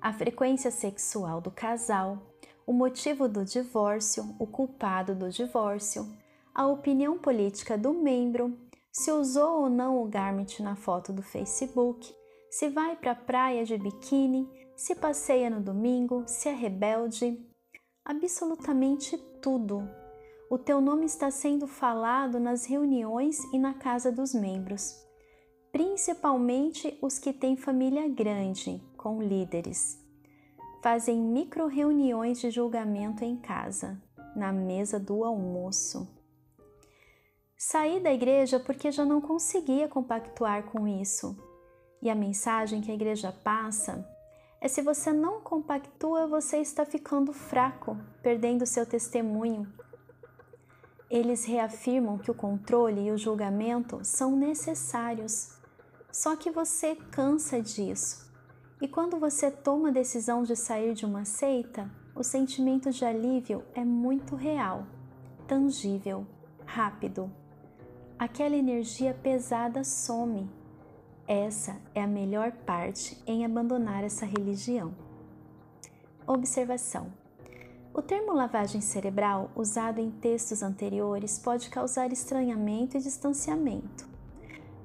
[0.02, 2.18] a frequência sexual do casal,
[2.66, 6.12] o motivo do divórcio, o culpado do divórcio,
[6.56, 8.58] a opinião política do membro,
[8.92, 12.12] se usou ou não o garment na foto do Facebook,
[12.50, 17.40] se vai para a praia de biquíni, se passeia no domingo, se é rebelde.
[18.04, 19.88] Absolutamente tudo.
[20.50, 25.04] O teu nome está sendo falado nas reuniões e na casa dos membros
[25.74, 30.00] principalmente os que têm família grande, com líderes.
[30.84, 34.00] Fazem micro-reuniões de julgamento em casa,
[34.36, 36.08] na mesa do almoço.
[37.58, 41.36] Saí da igreja porque já não conseguia compactuar com isso.
[42.04, 44.08] E a mensagem que a igreja passa
[44.62, 49.74] é: se você não compactua, você está ficando fraco, perdendo seu testemunho.
[51.10, 55.63] Eles reafirmam que o controle e o julgamento são necessários
[56.14, 58.32] só que você cansa disso.
[58.80, 63.64] E quando você toma a decisão de sair de uma seita, o sentimento de alívio
[63.74, 64.86] é muito real,
[65.48, 66.28] tangível,
[66.68, 67.32] rápido.
[68.20, 70.48] Aquela energia pesada some.
[71.28, 74.94] Essa é a melhor parte em abandonar essa religião.
[76.28, 77.12] Observação:
[77.92, 84.08] o termo lavagem cerebral, usado em textos anteriores, pode causar estranhamento e distanciamento.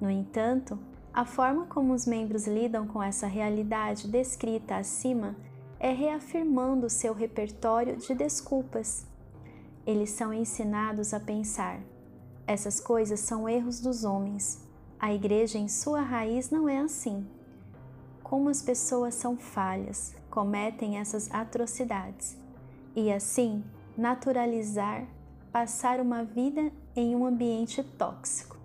[0.00, 0.78] No entanto,
[1.18, 5.34] a forma como os membros lidam com essa realidade descrita acima
[5.80, 9.04] é reafirmando seu repertório de desculpas.
[9.84, 11.80] Eles são ensinados a pensar:
[12.46, 14.64] essas coisas são erros dos homens.
[14.96, 17.26] A igreja, em sua raiz, não é assim.
[18.22, 22.38] Como as pessoas são falhas, cometem essas atrocidades.
[22.94, 23.64] E assim,
[23.96, 25.04] naturalizar
[25.50, 28.56] passar uma vida em um ambiente tóxico.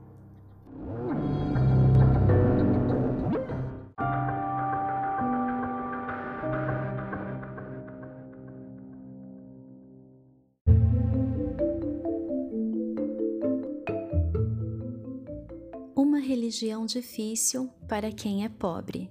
[16.54, 19.10] Religião difícil para quem é pobre.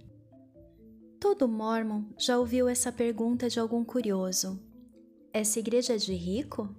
[1.19, 4.61] Todo mormon já ouviu essa pergunta de algum curioso:
[5.33, 6.73] Essa igreja é de rico?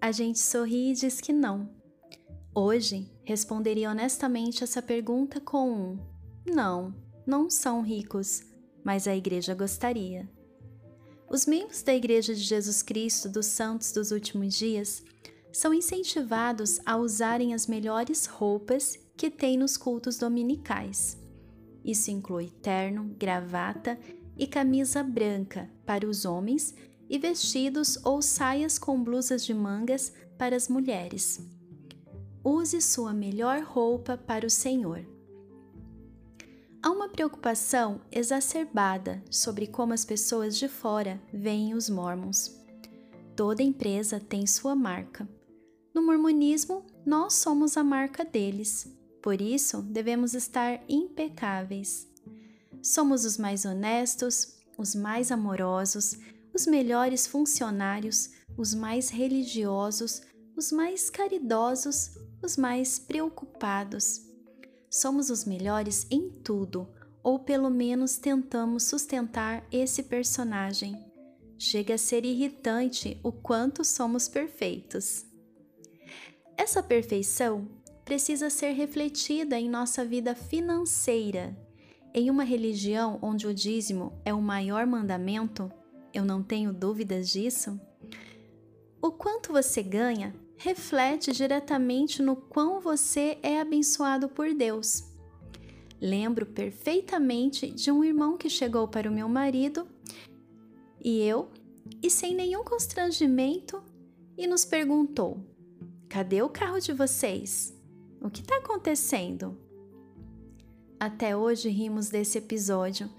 [0.00, 1.68] A gente sorri e diz que não.
[2.54, 5.98] Hoje, responderia honestamente essa pergunta com um:
[6.46, 6.94] Não,
[7.26, 8.42] não são ricos,
[8.82, 10.26] mas a igreja gostaria.
[11.30, 15.02] Os membros da Igreja de Jesus Cristo dos Santos dos Últimos Dias
[15.50, 21.18] são incentivados a usarem as melhores roupas que tem nos cultos dominicais.
[21.84, 23.98] Isso inclui terno, gravata
[24.36, 26.74] e camisa branca para os homens
[27.08, 31.40] e vestidos ou saias com blusas de mangas para as mulheres.
[32.44, 35.04] Use sua melhor roupa para o Senhor.
[36.82, 42.60] Há uma preocupação exacerbada sobre como as pessoas de fora veem os mormons.
[43.36, 45.28] Toda empresa tem sua marca.
[45.94, 48.92] No mormonismo, nós somos a marca deles.
[49.22, 52.08] Por isso, devemos estar impecáveis.
[52.82, 56.18] Somos os mais honestos, os mais amorosos,
[56.52, 60.22] os melhores funcionários, os mais religiosos,
[60.56, 64.20] os mais caridosos, os mais preocupados.
[64.90, 66.88] Somos os melhores em tudo,
[67.22, 70.98] ou pelo menos tentamos sustentar esse personagem.
[71.56, 75.24] Chega a ser irritante o quanto somos perfeitos.
[76.56, 77.68] Essa perfeição
[78.04, 81.56] precisa ser refletida em nossa vida financeira.
[82.14, 85.70] Em uma religião onde o dízimo é o maior mandamento,
[86.12, 87.80] eu não tenho dúvidas disso.
[89.00, 95.04] O quanto você ganha reflete diretamente no quão você é abençoado por Deus.
[96.00, 99.86] Lembro perfeitamente de um irmão que chegou para o meu marido
[101.04, 101.48] e eu,
[102.00, 103.82] e sem nenhum constrangimento,
[104.36, 105.44] e nos perguntou:
[106.08, 107.71] Cadê o carro de vocês?
[108.24, 109.58] O que está acontecendo?
[110.98, 113.10] Até hoje rimos desse episódio,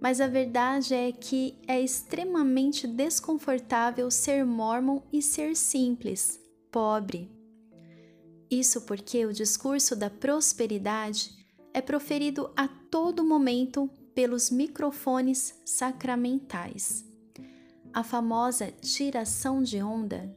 [0.00, 6.40] mas a verdade é que é extremamente desconfortável ser mormon e ser simples,
[6.72, 7.30] pobre.
[8.50, 11.30] Isso porque o discurso da prosperidade
[11.72, 17.04] é proferido a todo momento pelos microfones sacramentais.
[17.92, 20.34] A famosa tiração de onda.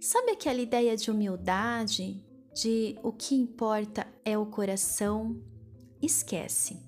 [0.00, 2.20] Sabe aquela ideia de humildade,
[2.54, 5.40] de o que importa é o coração?
[6.00, 6.78] Esquece.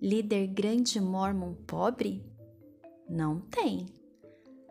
[0.00, 2.24] Líder grande mormon pobre?
[3.08, 3.86] Não tem.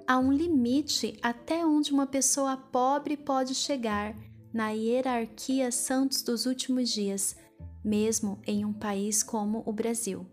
[0.07, 4.15] Há um limite até onde uma pessoa pobre pode chegar
[4.53, 7.36] na hierarquia santos dos últimos dias,
[7.84, 10.25] mesmo em um país como o Brasil.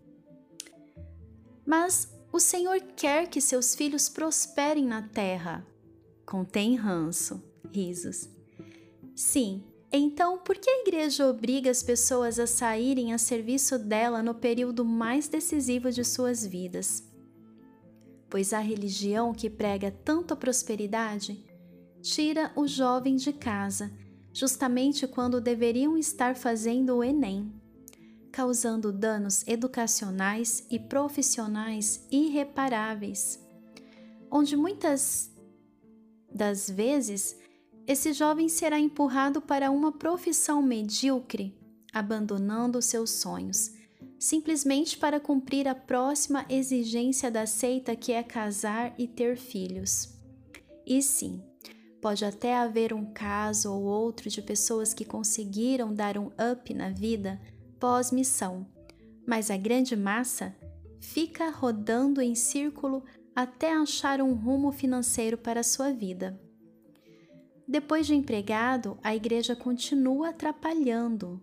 [1.64, 5.66] Mas o Senhor quer que seus filhos prosperem na terra.
[6.24, 7.42] Contém ranço,
[7.72, 8.28] risos.
[9.14, 9.64] Sim,
[9.96, 14.84] então por que a igreja obriga as pessoas a saírem a serviço dela no período
[14.84, 17.02] mais decisivo de suas vidas?
[18.28, 21.44] Pois a religião que prega tanto a prosperidade
[22.02, 23.92] tira o jovem de casa,
[24.32, 27.52] justamente quando deveriam estar fazendo o Enem
[28.36, 33.42] causando danos educacionais e profissionais irreparáveis,
[34.30, 35.32] onde muitas
[36.30, 37.34] das vezes
[37.86, 41.56] esse jovem será empurrado para uma profissão medíocre,
[41.92, 43.72] abandonando seus sonhos,
[44.18, 50.14] simplesmente para cumprir a próxima exigência da seita que é casar e ter filhos.
[50.84, 51.40] E sim,
[52.00, 56.90] pode até haver um caso ou outro de pessoas que conseguiram dar um up na
[56.90, 57.40] vida
[57.78, 58.66] pós-missão,
[59.26, 60.54] mas a grande massa
[61.00, 66.40] fica rodando em círculo até achar um rumo financeiro para sua vida.
[67.68, 71.40] Depois de empregado, a igreja continua atrapalhando,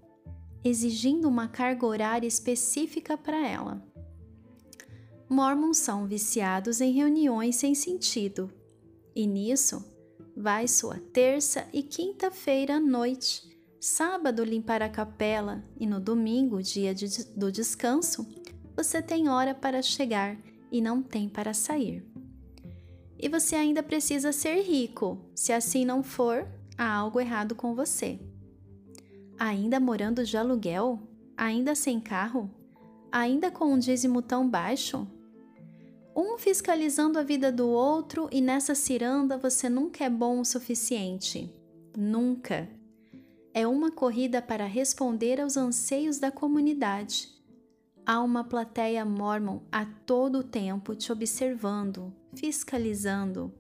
[0.64, 3.84] exigindo uma carga horária específica para ela.
[5.30, 8.52] Mormons são viciados em reuniões sem sentido,
[9.16, 9.84] e nisso
[10.36, 13.54] vai sua terça e quinta-feira à noite
[13.84, 18.26] sábado limpar a capela e no domingo, dia de, do descanso,
[18.74, 20.38] você tem hora para chegar
[20.72, 22.13] e não tem para sair.
[23.24, 25.18] E você ainda precisa ser rico.
[25.34, 26.46] Se assim não for,
[26.78, 28.20] há algo errado com você.
[29.40, 31.00] Ainda morando de aluguel?
[31.38, 32.52] Ainda sem carro?
[33.10, 35.08] Ainda com um dízimo tão baixo?
[36.14, 41.50] Um fiscalizando a vida do outro e nessa ciranda você nunca é bom o suficiente.
[41.98, 42.68] Nunca
[43.54, 47.33] é uma corrida para responder aos anseios da comunidade.
[48.06, 53.54] Há uma plateia mormon a todo o tempo te observando, fiscalizando,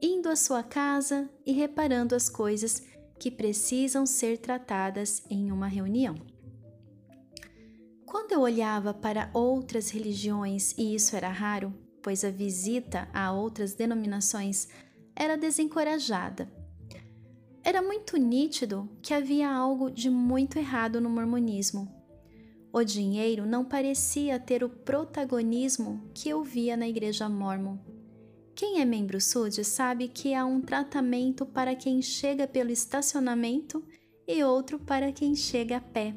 [0.00, 2.82] indo à sua casa e reparando as coisas
[3.18, 6.14] que precisam ser tratadas em uma reunião.
[8.06, 13.74] Quando eu olhava para outras religiões, e isso era raro, pois a visita a outras
[13.74, 14.68] denominações
[15.14, 16.50] era desencorajada
[17.62, 21.99] era muito nítido que havia algo de muito errado no mormonismo.
[22.72, 27.76] O dinheiro não parecia ter o protagonismo que eu via na igreja mormon.
[28.54, 33.82] Quem é membro SUD sabe que há um tratamento para quem chega pelo estacionamento
[34.26, 36.14] e outro para quem chega a pé.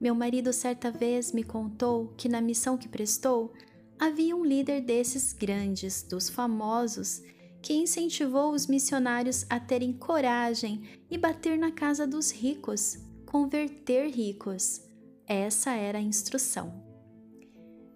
[0.00, 3.52] Meu marido certa vez me contou que na missão que prestou
[4.00, 7.22] havia um líder desses grandes, dos famosos,
[7.62, 14.80] que incentivou os missionários a terem coragem e bater na casa dos ricos, converter ricos.
[15.26, 16.82] Essa era a instrução.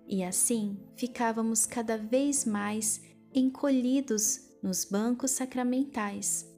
[0.06, 3.00] E assim ficávamos cada vez mais
[3.34, 6.48] encolhidos nos bancos sacramentais,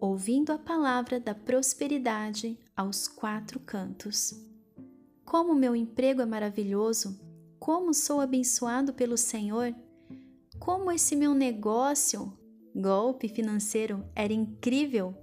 [0.00, 4.34] ouvindo a palavra da prosperidade aos quatro cantos.
[5.24, 7.20] Como meu emprego é maravilhoso,
[7.58, 9.74] como sou abençoado pelo Senhor,
[10.58, 12.32] como esse meu negócio
[12.74, 15.14] golpe financeiro era incrível.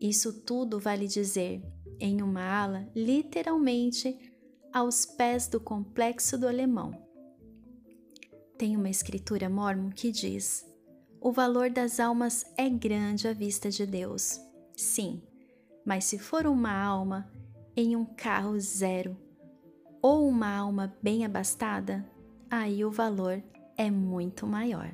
[0.00, 1.62] Isso tudo vale dizer,
[2.02, 4.18] em uma ala, literalmente
[4.72, 7.00] aos pés do complexo do alemão.
[8.58, 10.66] Tem uma escritura mormon que diz:
[11.20, 14.40] o valor das almas é grande à vista de Deus.
[14.76, 15.22] Sim,
[15.84, 17.30] mas se for uma alma
[17.76, 19.16] em um carro zero
[20.02, 22.04] ou uma alma bem abastada,
[22.50, 23.40] aí o valor
[23.76, 24.92] é muito maior.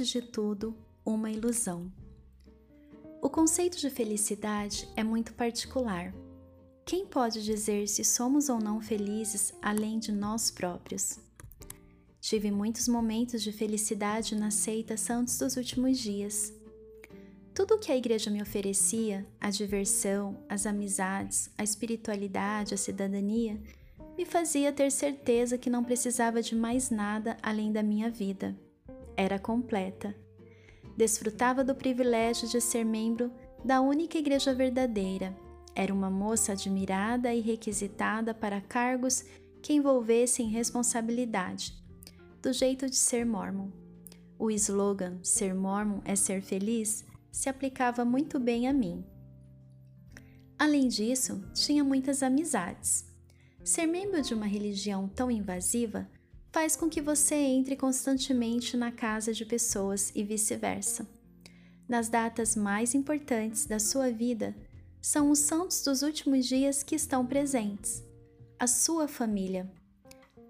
[0.00, 0.74] Antes de tudo,
[1.04, 1.92] uma ilusão.
[3.20, 6.14] O conceito de felicidade é muito particular.
[6.86, 11.18] Quem pode dizer se somos ou não felizes além de nós próprios?
[12.18, 16.50] Tive muitos momentos de felicidade na seita Santos dos últimos dias.
[17.54, 23.60] Tudo o que a igreja me oferecia, a diversão, as amizades, a espiritualidade, a cidadania,
[24.16, 28.56] me fazia ter certeza que não precisava de mais nada além da minha vida.
[29.20, 30.16] Era completa.
[30.96, 33.30] Desfrutava do privilégio de ser membro
[33.62, 35.36] da única igreja verdadeira.
[35.74, 39.22] Era uma moça admirada e requisitada para cargos
[39.60, 41.74] que envolvessem responsabilidade,
[42.40, 43.68] do jeito de ser mormon.
[44.38, 49.04] O slogan Ser mormon é ser feliz se aplicava muito bem a mim.
[50.58, 53.04] Além disso, tinha muitas amizades.
[53.62, 56.08] Ser membro de uma religião tão invasiva
[56.52, 61.06] faz com que você entre constantemente na casa de pessoas e vice-versa.
[61.88, 64.54] Nas datas mais importantes da sua vida,
[65.00, 68.02] são os santos dos últimos dias que estão presentes,
[68.58, 69.70] a sua família.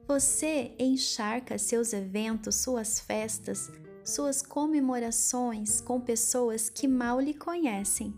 [0.08, 3.70] Você encharca seus eventos, suas festas,
[4.04, 8.12] suas comemorações com pessoas que mal lhe conhecem,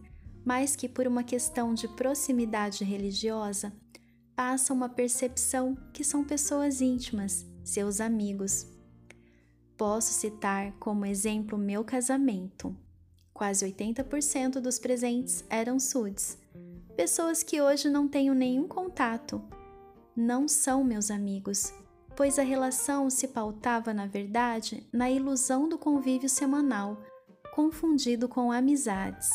[0.45, 3.73] mas que, por uma questão de proximidade religiosa,
[4.35, 8.67] passam uma percepção que são pessoas íntimas, seus amigos.
[9.77, 12.77] Posso citar como exemplo meu casamento.
[13.33, 16.39] Quase 80% dos presentes eram sudes,
[16.97, 19.43] pessoas que hoje não tenho nenhum contato.
[20.15, 21.73] Não são meus amigos,
[22.15, 27.03] pois a relação se pautava, na verdade, na ilusão do convívio semanal,
[27.55, 29.31] confundido com amizades.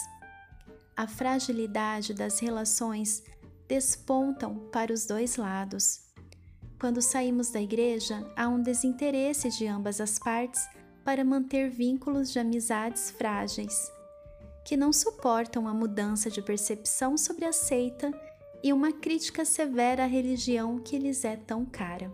[0.95, 3.23] A fragilidade das relações
[3.67, 6.06] despontam para os dois lados.
[6.79, 10.67] Quando saímos da igreja, há um desinteresse de ambas as partes
[11.03, 13.91] para manter vínculos de amizades frágeis,
[14.63, 18.11] que não suportam a mudança de percepção sobre a seita
[18.63, 22.11] e uma crítica severa à religião que lhes é tão cara.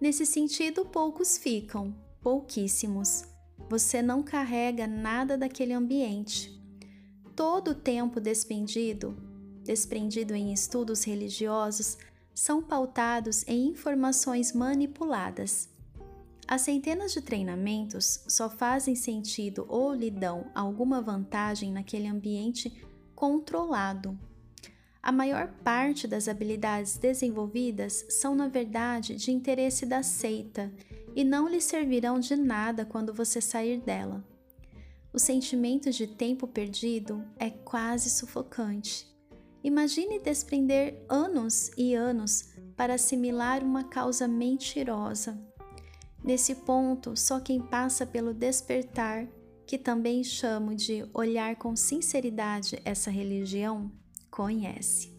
[0.00, 3.24] Nesse sentido, poucos ficam, pouquíssimos.
[3.68, 6.50] Você não carrega nada daquele ambiente.
[7.36, 9.16] Todo o tempo despendido,
[9.62, 11.98] desprendido em estudos religiosos,
[12.34, 15.68] são pautados em informações manipuladas.
[16.46, 24.18] As centenas de treinamentos só fazem sentido ou lhe dão alguma vantagem naquele ambiente controlado
[25.02, 30.72] a maior parte das habilidades desenvolvidas são, na verdade, de interesse da seita
[31.16, 34.24] e não lhe servirão de nada quando você sair dela.
[35.12, 39.11] O sentimento de tempo perdido é quase sufocante.
[39.62, 45.40] Imagine desprender anos e anos para assimilar uma causa mentirosa.
[46.24, 49.28] Nesse ponto, só quem passa pelo despertar,
[49.66, 53.90] que também chamo de olhar com sinceridade essa religião,
[54.30, 55.12] conhece.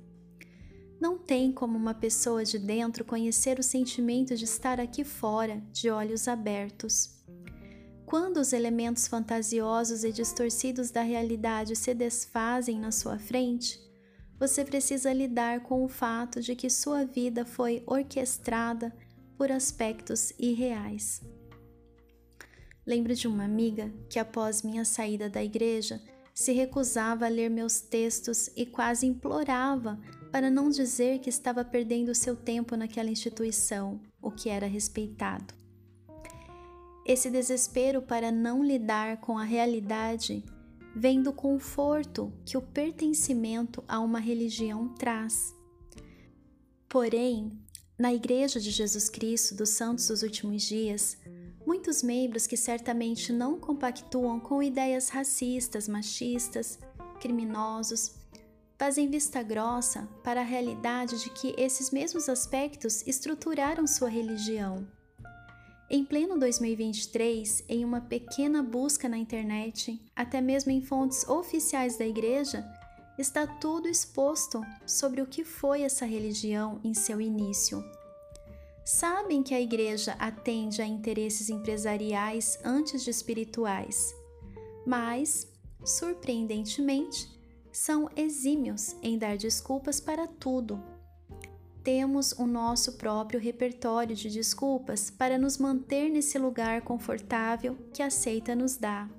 [0.99, 5.89] Não tem como uma pessoa de dentro conhecer o sentimento de estar aqui fora, de
[5.89, 7.21] olhos abertos.
[8.05, 13.82] Quando os elementos fantasiosos e distorcidos da realidade se desfazem na sua frente,
[14.43, 18.93] você precisa lidar com o fato de que sua vida foi orquestrada
[19.37, 21.21] por aspectos irreais.
[22.85, 26.01] Lembro de uma amiga que, após minha saída da igreja,
[26.33, 29.97] se recusava a ler meus textos e quase implorava
[30.29, 35.53] para não dizer que estava perdendo seu tempo naquela instituição, o que era respeitado.
[37.05, 40.43] Esse desespero para não lidar com a realidade
[40.95, 45.55] vem do conforto que o pertencimento a uma religião traz.
[46.87, 47.51] Porém,
[47.97, 51.17] na Igreja de Jesus Cristo dos Santos dos Últimos Dias,
[51.65, 56.77] muitos membros que certamente não compactuam com ideias racistas, machistas,
[57.19, 58.15] criminosos,
[58.77, 64.85] fazem vista grossa para a realidade de que esses mesmos aspectos estruturaram sua religião.
[65.89, 72.05] Em pleno 2023, em uma pequena busca na internet, até mesmo em fontes oficiais da
[72.05, 72.65] igreja,
[73.17, 77.83] está tudo exposto sobre o que foi essa religião em seu início
[78.85, 84.13] sabem que a igreja atende a interesses empresariais antes de espirituais,
[84.85, 85.47] mas,
[85.83, 87.29] surpreendentemente,
[87.71, 90.92] são exímios em dar desculpas para tudo.
[91.83, 98.09] Temos o nosso próprio repertório de desculpas para nos manter nesse lugar confortável que a
[98.09, 99.09] seita nos dá.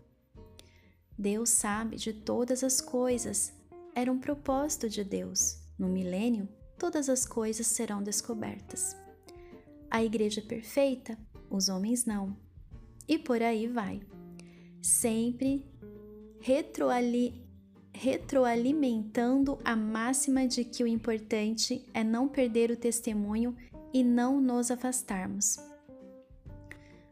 [1.17, 3.53] Deus sabe de todas as coisas,
[3.95, 5.59] era um propósito de Deus.
[5.79, 6.49] No milênio,
[6.79, 8.97] todas as coisas serão descobertas
[9.95, 11.17] a igreja perfeita,
[11.49, 12.37] os homens não.
[13.07, 14.01] E por aí vai.
[14.83, 15.65] Sempre
[16.41, 17.44] retroali
[17.95, 23.57] retroalimentando a máxima de que o importante é não perder o testemunho
[23.93, 25.57] e não nos afastarmos.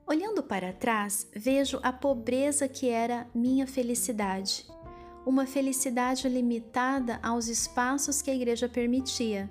[0.04, 4.66] Olhando para trás, vejo a pobreza que era minha felicidade.
[5.24, 9.48] Uma felicidade limitada aos espaços que a igreja permitia,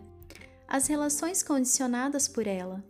[0.68, 2.84] as relações condicionadas por ela.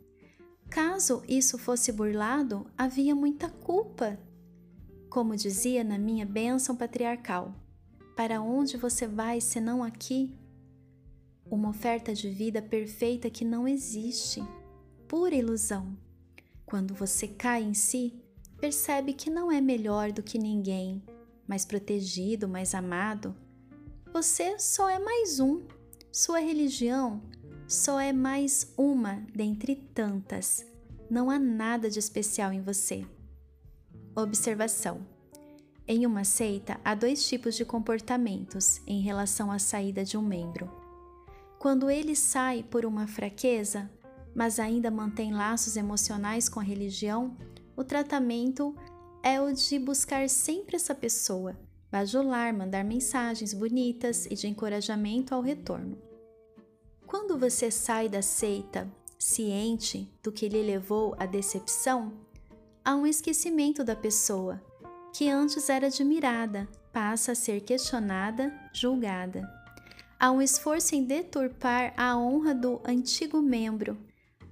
[0.70, 4.20] Caso isso fosse burlado, havia muita culpa.
[5.10, 7.54] Como dizia na minha bênção patriarcal:
[8.16, 10.34] Para onde você vai senão aqui?
[11.50, 14.44] Uma oferta de vida perfeita que não existe,
[15.08, 15.98] pura ilusão.
[16.66, 18.14] Quando você cai em si,
[18.60, 21.02] percebe que não é melhor do que ninguém,
[21.48, 23.36] mais protegido, mais amado.
[24.14, 25.64] Você só é mais um.
[26.12, 27.22] Sua religião
[27.68, 30.66] só é mais uma dentre tantas.
[31.10, 33.06] Não há nada de especial em você.
[34.16, 35.06] Observação:
[35.94, 40.72] Em uma seita, há dois tipos de comportamentos em relação à saída de um membro.
[41.60, 43.92] Quando ele sai por uma fraqueza,
[44.34, 47.36] mas ainda mantém laços emocionais com a religião,
[47.76, 48.74] o tratamento
[49.22, 51.60] é o de buscar sempre essa pessoa,
[51.92, 55.98] bajular, mandar mensagens bonitas e de encorajamento ao retorno.
[57.06, 58.90] Quando você sai da seita,
[59.20, 62.14] ciente do que lhe levou à decepção,
[62.82, 64.71] há um esquecimento da pessoa,
[65.14, 69.50] que antes era admirada, passa a ser questionada, julgada.
[70.20, 73.98] Há um esforço em deturpar a honra do antigo membro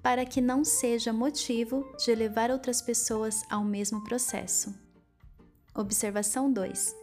[0.02, 4.74] para que não seja motivo de levar outras pessoas ao mesmo processo.
[5.76, 6.96] Observação 2.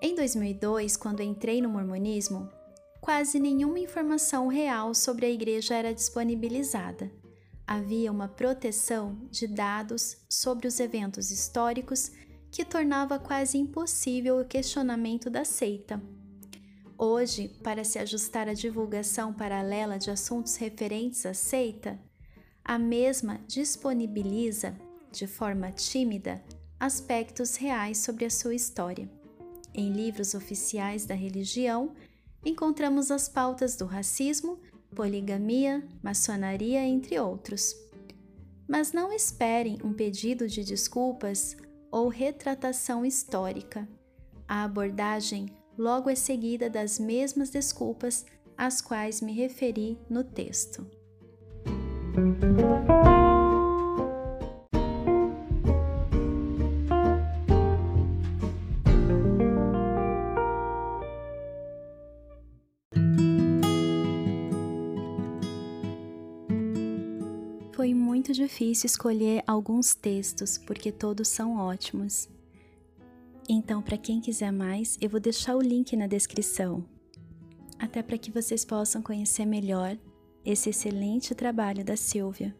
[0.00, 2.48] Em 2002, quando entrei no mormonismo,
[3.00, 7.10] quase nenhuma informação real sobre a igreja era disponibilizada.
[7.66, 12.10] Havia uma proteção de dados sobre os eventos históricos
[12.52, 16.00] que tornava quase impossível o questionamento da seita.
[16.98, 21.98] Hoje, para se ajustar à divulgação paralela de assuntos referentes à seita,
[22.62, 24.76] a mesma disponibiliza,
[25.10, 26.44] de forma tímida,
[26.78, 29.10] aspectos reais sobre a sua história.
[29.72, 31.94] Em livros oficiais da religião,
[32.44, 34.60] encontramos as pautas do racismo,
[34.94, 37.74] poligamia, maçonaria, entre outros.
[38.68, 41.56] Mas não esperem um pedido de desculpas
[41.92, 43.86] ou retratação histórica.
[44.48, 45.46] A abordagem
[45.78, 48.24] logo é seguida das mesmas desculpas
[48.56, 50.86] às quais me referi no texto.
[68.62, 72.28] Difícil escolher alguns textos, porque todos são ótimos.
[73.48, 76.84] Então, para quem quiser mais, eu vou deixar o link na descrição,
[77.76, 79.98] até para que vocês possam conhecer melhor
[80.44, 82.54] esse excelente trabalho da Silvia.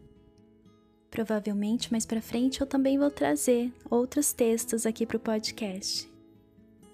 [1.09, 6.11] Provavelmente mais para frente eu também vou trazer outros textos aqui para o podcast.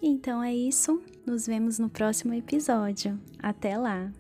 [0.02, 3.20] Então é isso, nos vemos no próximo episódio.
[3.42, 4.12] Até lá!